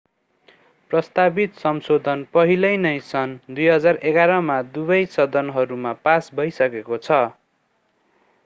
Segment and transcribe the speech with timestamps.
[0.91, 7.21] प्रस्तावित संशोधन पहिले नै सन् 2011 मा दुवै सदनहरूमा पास भइसकेको छ